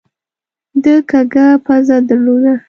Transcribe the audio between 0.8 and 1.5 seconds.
ده کږه